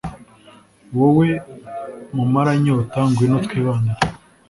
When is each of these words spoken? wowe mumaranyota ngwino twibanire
wowe 0.97 1.29
mumaranyota 2.15 2.99
ngwino 3.09 3.37
twibanire 3.45 4.01